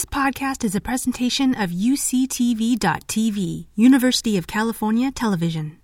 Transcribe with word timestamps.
This 0.00 0.06
podcast 0.06 0.64
is 0.64 0.74
a 0.74 0.80
presentation 0.80 1.54
of 1.54 1.68
UCTV.tv, 1.68 3.66
University 3.74 4.38
of 4.38 4.46
California 4.46 5.10
Television. 5.10 5.78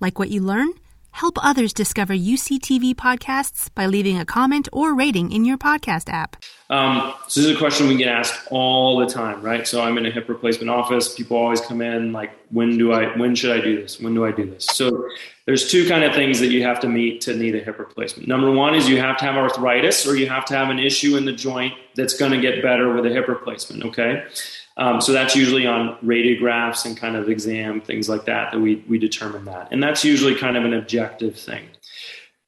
Like 0.00 0.18
what 0.18 0.28
you 0.28 0.42
learn? 0.42 0.68
Help 1.12 1.42
others 1.42 1.72
discover 1.72 2.12
UCTV 2.12 2.94
podcasts 2.94 3.70
by 3.74 3.86
leaving 3.86 4.18
a 4.18 4.26
comment 4.26 4.68
or 4.70 4.94
rating 4.94 5.32
in 5.32 5.46
your 5.46 5.56
podcast 5.56 6.12
app. 6.12 6.36
Um, 6.68 7.14
so 7.26 7.40
this 7.40 7.48
is 7.48 7.56
a 7.56 7.58
question 7.58 7.88
we 7.88 7.96
get 7.96 8.08
asked 8.08 8.48
all 8.50 8.98
the 8.98 9.06
time, 9.06 9.40
right? 9.40 9.66
So 9.66 9.80
I'm 9.80 9.96
in 9.96 10.04
a 10.04 10.10
hip 10.10 10.28
replacement 10.28 10.68
office. 10.68 11.14
People 11.14 11.38
always 11.38 11.62
come 11.62 11.80
in 11.80 12.12
like, 12.12 12.32
when 12.50 12.76
do 12.76 12.92
I, 12.92 13.16
when 13.16 13.34
should 13.34 13.58
I 13.58 13.62
do 13.64 13.80
this? 13.80 13.98
When 13.98 14.12
do 14.12 14.26
I 14.26 14.32
do 14.32 14.44
this? 14.44 14.66
So 14.66 15.08
there's 15.46 15.70
two 15.70 15.88
kind 15.88 16.04
of 16.04 16.12
things 16.12 16.38
that 16.40 16.48
you 16.48 16.62
have 16.64 16.80
to 16.80 16.88
meet 16.88 17.22
to 17.22 17.34
need 17.34 17.54
a 17.54 17.60
hip 17.60 17.78
replacement. 17.78 18.28
Number 18.28 18.50
one 18.50 18.74
is 18.74 18.90
you 18.90 19.00
have 19.00 19.16
to 19.18 19.24
have 19.24 19.36
arthritis 19.36 20.06
or 20.06 20.16
you 20.16 20.28
have 20.28 20.44
to 20.46 20.54
have 20.54 20.68
an 20.68 20.78
issue 20.78 21.16
in 21.16 21.24
the 21.24 21.32
joint 21.32 21.72
that's 21.96 22.14
going 22.14 22.32
to 22.32 22.40
get 22.40 22.62
better 22.62 22.92
with 22.92 23.06
a 23.06 23.10
hip 23.10 23.28
replacement. 23.28 23.84
Okay. 23.84 24.24
Um, 24.76 25.00
so 25.00 25.12
that's 25.12 25.36
usually 25.36 25.66
on 25.66 25.96
radiographs 25.98 26.84
and 26.84 26.96
kind 26.96 27.16
of 27.16 27.28
exam 27.28 27.80
things 27.80 28.08
like 28.08 28.24
that 28.24 28.52
that 28.52 28.58
we 28.58 28.84
we 28.88 28.98
determine 28.98 29.44
that, 29.44 29.68
and 29.70 29.82
that's 29.82 30.04
usually 30.04 30.34
kind 30.34 30.56
of 30.56 30.64
an 30.64 30.74
objective 30.74 31.38
thing. 31.38 31.68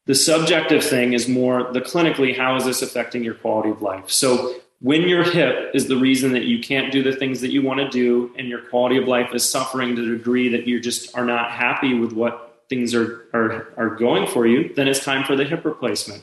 The 0.06 0.14
subjective 0.14 0.84
thing 0.84 1.12
is 1.12 1.28
more 1.28 1.72
the 1.72 1.80
clinically 1.80 2.36
how 2.36 2.56
is 2.56 2.64
this 2.64 2.82
affecting 2.82 3.22
your 3.22 3.34
quality 3.34 3.70
of 3.70 3.82
life. 3.82 4.10
So 4.10 4.56
when 4.80 5.02
your 5.02 5.22
hip 5.22 5.70
is 5.74 5.86
the 5.88 5.97
reason 5.97 6.33
that 6.33 6.44
you 6.44 6.60
can't 6.60 6.92
do 6.92 7.02
the 7.02 7.14
things 7.14 7.41
that 7.41 7.50
you 7.50 7.62
want 7.62 7.80
to 7.80 7.88
do, 7.88 8.33
and 8.36 8.48
your 8.48 8.60
quality 8.60 8.97
of 8.98 9.06
life 9.06 9.33
is 9.33 9.48
suffering 9.48 9.97
to 9.97 10.02
the 10.02 10.16
degree 10.19 10.48
that 10.48 10.66
you 10.66 10.80
just 10.80 11.16
are 11.16 11.24
not 11.24 11.50
happy 11.50 11.94
with 11.94 12.12
what 12.12 12.45
things 12.69 12.95
are, 12.95 13.27
are, 13.33 13.73
are 13.77 13.91
going 13.91 14.27
for 14.27 14.47
you, 14.47 14.73
then 14.75 14.88
it's 14.88 15.05
time 15.05 15.25
for 15.25 15.37
the 15.37 15.45
hip 15.45 15.65
replacement. 15.65 16.23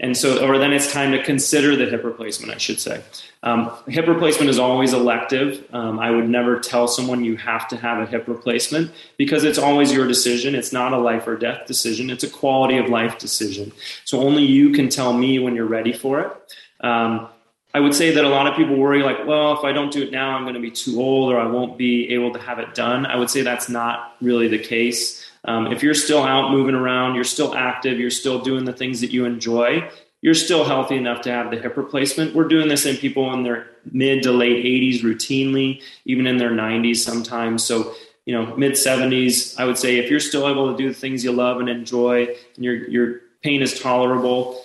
And 0.00 0.16
so, 0.16 0.44
or 0.44 0.58
then 0.58 0.72
it's 0.72 0.92
time 0.92 1.12
to 1.12 1.22
consider 1.22 1.76
the 1.76 1.86
hip 1.86 2.02
replacement, 2.02 2.52
I 2.52 2.58
should 2.58 2.80
say. 2.80 3.02
Um, 3.42 3.70
hip 3.86 4.08
replacement 4.08 4.50
is 4.50 4.58
always 4.58 4.92
elective. 4.92 5.64
Um, 5.72 6.00
I 6.00 6.10
would 6.10 6.28
never 6.28 6.58
tell 6.58 6.88
someone 6.88 7.24
you 7.24 7.36
have 7.36 7.68
to 7.68 7.76
have 7.76 8.00
a 8.00 8.06
hip 8.06 8.26
replacement 8.26 8.90
because 9.16 9.44
it's 9.44 9.58
always 9.58 9.92
your 9.92 10.08
decision. 10.08 10.54
It's 10.54 10.72
not 10.72 10.92
a 10.92 10.98
life 10.98 11.26
or 11.26 11.36
death 11.36 11.66
decision, 11.66 12.10
it's 12.10 12.24
a 12.24 12.30
quality 12.30 12.78
of 12.78 12.88
life 12.88 13.18
decision. 13.18 13.72
So 14.04 14.20
only 14.20 14.44
you 14.44 14.70
can 14.70 14.88
tell 14.88 15.12
me 15.12 15.38
when 15.38 15.54
you're 15.54 15.66
ready 15.66 15.92
for 15.92 16.20
it. 16.20 16.56
Um, 16.80 17.28
I 17.74 17.80
would 17.80 17.94
say 17.94 18.14
that 18.14 18.24
a 18.24 18.28
lot 18.28 18.46
of 18.46 18.54
people 18.54 18.76
worry, 18.76 19.02
like, 19.02 19.26
well, 19.26 19.56
if 19.56 19.64
I 19.64 19.72
don't 19.72 19.90
do 19.90 20.02
it 20.02 20.10
now, 20.10 20.36
I'm 20.36 20.42
going 20.42 20.54
to 20.54 20.60
be 20.60 20.70
too 20.70 21.00
old 21.00 21.32
or 21.32 21.40
I 21.40 21.46
won't 21.46 21.78
be 21.78 22.12
able 22.12 22.32
to 22.34 22.38
have 22.38 22.58
it 22.58 22.74
done. 22.74 23.06
I 23.06 23.16
would 23.16 23.30
say 23.30 23.42
that's 23.42 23.68
not 23.68 24.16
really 24.20 24.48
the 24.48 24.58
case. 24.58 25.21
Um, 25.44 25.72
if 25.72 25.82
you're 25.82 25.94
still 25.94 26.22
out 26.22 26.52
moving 26.52 26.74
around, 26.74 27.14
you're 27.14 27.24
still 27.24 27.54
active, 27.54 27.98
you're 27.98 28.10
still 28.10 28.40
doing 28.40 28.64
the 28.64 28.72
things 28.72 29.00
that 29.00 29.10
you 29.10 29.24
enjoy, 29.24 29.88
you're 30.20 30.34
still 30.34 30.64
healthy 30.64 30.96
enough 30.96 31.22
to 31.22 31.32
have 31.32 31.50
the 31.50 31.58
hip 31.58 31.76
replacement. 31.76 32.34
We're 32.34 32.46
doing 32.46 32.68
this 32.68 32.86
in 32.86 32.96
people 32.96 33.32
in 33.34 33.42
their 33.42 33.70
mid 33.90 34.22
to 34.22 34.30
late 34.30 34.64
80s 34.64 35.02
routinely, 35.02 35.82
even 36.04 36.28
in 36.28 36.36
their 36.36 36.50
90s 36.50 36.98
sometimes. 36.98 37.64
So, 37.64 37.94
you 38.24 38.32
know, 38.32 38.54
mid 38.56 38.72
70s, 38.72 39.58
I 39.58 39.64
would 39.64 39.78
say 39.78 39.98
if 39.98 40.08
you're 40.08 40.20
still 40.20 40.48
able 40.48 40.70
to 40.70 40.80
do 40.80 40.88
the 40.88 40.94
things 40.94 41.24
you 41.24 41.32
love 41.32 41.58
and 41.58 41.68
enjoy, 41.68 42.26
and 42.54 42.64
your 42.64 42.88
your 42.88 43.20
pain 43.42 43.62
is 43.62 43.80
tolerable, 43.80 44.64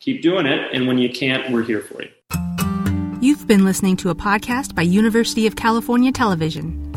keep 0.00 0.22
doing 0.22 0.46
it. 0.46 0.74
And 0.74 0.88
when 0.88 0.98
you 0.98 1.08
can't, 1.08 1.52
we're 1.52 1.62
here 1.62 1.82
for 1.82 2.02
you. 2.02 2.10
You've 3.20 3.46
been 3.46 3.64
listening 3.64 3.96
to 3.98 4.10
a 4.10 4.14
podcast 4.14 4.74
by 4.74 4.82
University 4.82 5.46
of 5.46 5.54
California 5.54 6.10
Television. 6.10 6.89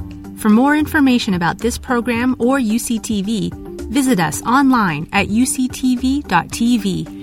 For 0.43 0.49
more 0.49 0.75
information 0.75 1.35
about 1.35 1.59
this 1.59 1.77
program 1.77 2.35
or 2.37 2.59
UCTV, 2.59 3.53
visit 3.89 4.19
us 4.19 4.41
online 4.41 5.07
at 5.13 5.29
uctv.tv 5.29 7.22